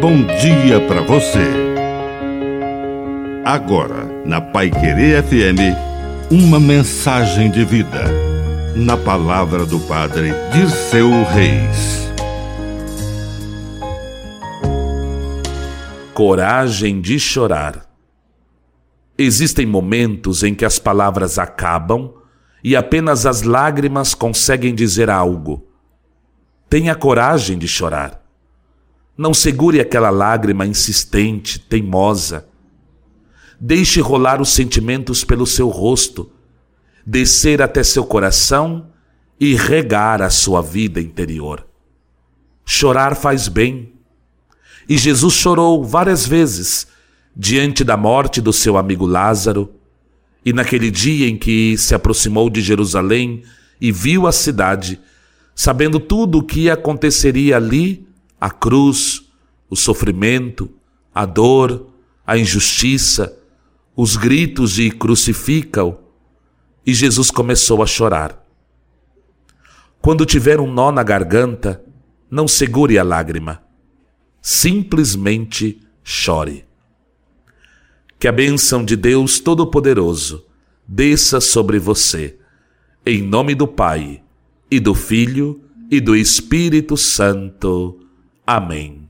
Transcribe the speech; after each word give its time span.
bom 0.00 0.24
dia 0.24 0.80
para 0.88 1.02
você. 1.02 1.46
Agora, 3.44 4.06
na 4.24 4.40
Pai 4.40 4.70
Querer 4.70 5.22
FM, 5.22 5.76
uma 6.30 6.58
mensagem 6.58 7.50
de 7.50 7.66
vida. 7.66 8.04
Na 8.74 8.96
palavra 8.96 9.66
do 9.66 9.78
Padre 9.80 10.32
Dirceu 10.52 11.10
Reis. 11.24 12.10
Coragem 16.14 17.02
de 17.02 17.20
chorar. 17.20 17.86
Existem 19.18 19.66
momentos 19.66 20.42
em 20.42 20.54
que 20.54 20.64
as 20.64 20.78
palavras 20.78 21.38
acabam 21.38 22.10
e 22.64 22.74
apenas 22.74 23.26
as 23.26 23.42
lágrimas 23.42 24.14
conseguem 24.14 24.74
dizer 24.74 25.10
algo. 25.10 25.68
Tenha 26.70 26.94
coragem 26.94 27.58
de 27.58 27.68
chorar. 27.68 28.19
Não 29.20 29.34
segure 29.34 29.82
aquela 29.82 30.08
lágrima 30.08 30.64
insistente, 30.64 31.58
teimosa. 31.58 32.48
Deixe 33.60 34.00
rolar 34.00 34.40
os 34.40 34.48
sentimentos 34.48 35.24
pelo 35.24 35.46
seu 35.46 35.68
rosto, 35.68 36.32
descer 37.04 37.60
até 37.60 37.82
seu 37.82 38.02
coração 38.06 38.86
e 39.38 39.54
regar 39.54 40.22
a 40.22 40.30
sua 40.30 40.62
vida 40.62 41.02
interior. 41.02 41.66
Chorar 42.64 43.14
faz 43.14 43.46
bem. 43.46 43.92
E 44.88 44.96
Jesus 44.96 45.34
chorou 45.34 45.84
várias 45.84 46.26
vezes 46.26 46.86
diante 47.36 47.84
da 47.84 47.98
morte 47.98 48.40
do 48.40 48.54
seu 48.54 48.78
amigo 48.78 49.04
Lázaro, 49.04 49.70
e 50.42 50.50
naquele 50.50 50.90
dia 50.90 51.28
em 51.28 51.36
que 51.36 51.76
se 51.76 51.94
aproximou 51.94 52.48
de 52.48 52.62
Jerusalém 52.62 53.42
e 53.78 53.92
viu 53.92 54.26
a 54.26 54.32
cidade, 54.32 54.98
sabendo 55.54 56.00
tudo 56.00 56.38
o 56.38 56.42
que 56.42 56.70
aconteceria 56.70 57.58
ali, 57.58 58.08
a 58.40 58.50
cruz, 58.50 59.19
o 59.70 59.76
sofrimento, 59.76 60.68
a 61.14 61.24
dor, 61.24 61.86
a 62.26 62.36
injustiça, 62.36 63.38
os 63.96 64.16
gritos 64.16 64.72
de 64.72 64.90
crucifica-o, 64.90 65.96
e 66.84 66.92
Jesus 66.92 67.30
começou 67.30 67.82
a 67.82 67.86
chorar. 67.86 68.44
Quando 70.00 70.26
tiver 70.26 70.58
um 70.58 70.72
nó 70.72 70.90
na 70.90 71.02
garganta, 71.02 71.84
não 72.30 72.48
segure 72.48 72.98
a 72.98 73.04
lágrima. 73.04 73.62
Simplesmente 74.40 75.80
chore. 76.02 76.64
Que 78.18 78.26
a 78.26 78.32
bênção 78.32 78.84
de 78.84 78.96
Deus 78.96 79.40
Todo-Poderoso 79.40 80.46
desça 80.86 81.40
sobre 81.40 81.78
você, 81.78 82.38
em 83.04 83.22
nome 83.22 83.54
do 83.54 83.68
Pai, 83.68 84.22
e 84.70 84.80
do 84.80 84.94
Filho, 84.94 85.62
e 85.90 86.00
do 86.00 86.16
Espírito 86.16 86.96
Santo. 86.96 88.00
Amém. 88.46 89.09